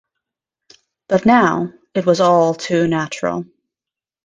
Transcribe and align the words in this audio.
But 1.09 1.27
now 1.27 1.73
it 1.93 2.07
was 2.07 2.21
all 2.21 2.55
too 2.55 2.87
natural. 2.87 3.45